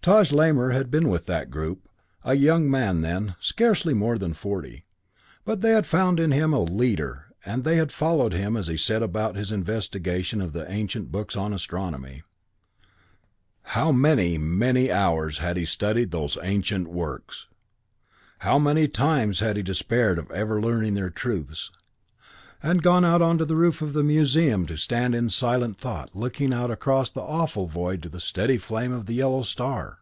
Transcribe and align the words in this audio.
Taj 0.00 0.32
Lamor 0.32 0.70
had 0.72 0.90
been 0.90 1.10
with 1.10 1.26
that 1.26 1.50
group, 1.50 1.86
a 2.24 2.32
young 2.32 2.70
man 2.70 3.02
then, 3.02 3.34
scarcely 3.40 3.92
more 3.92 4.16
than 4.16 4.32
forty, 4.32 4.86
but 5.44 5.60
they 5.60 5.72
had 5.72 5.84
found 5.84 6.18
him 6.18 6.54
a 6.54 6.60
leader 6.62 7.26
and 7.44 7.62
they 7.62 7.76
had 7.76 7.92
followed 7.92 8.32
him 8.32 8.56
as 8.56 8.68
he 8.68 8.76
set 8.78 9.02
about 9.02 9.36
his 9.36 9.52
investigation 9.52 10.40
of 10.40 10.54
the 10.54 10.64
ancient 10.72 11.12
books 11.12 11.36
on 11.36 11.52
astronomy. 11.52 12.22
How 13.74 13.92
many, 13.92 14.38
many 14.38 14.90
hours 14.90 15.38
had 15.38 15.58
he 15.58 15.66
studied 15.66 16.10
those 16.10 16.38
ancient 16.42 16.88
works! 16.88 17.46
How 18.38 18.58
many 18.58 18.88
times 18.88 19.40
had 19.40 19.58
he 19.58 19.62
despaired 19.62 20.18
of 20.18 20.30
ever 20.30 20.58
learning 20.58 20.94
their 20.94 21.10
truths, 21.10 21.70
and 22.60 22.82
gone 22.82 23.04
out 23.04 23.18
to 23.38 23.44
the 23.44 23.54
roof 23.54 23.80
of 23.82 23.92
the 23.92 24.02
museum 24.02 24.66
to 24.66 24.76
stand 24.76 25.14
in 25.14 25.28
silent 25.30 25.78
thought 25.78 26.10
looking 26.12 26.52
out 26.52 26.72
across 26.72 27.08
the 27.10 27.20
awful 27.20 27.68
void 27.68 28.02
to 28.02 28.08
the 28.08 28.18
steady 28.18 28.56
flame 28.58 28.90
of 28.92 29.06
the 29.06 29.14
yellow 29.14 29.42
star! 29.42 29.98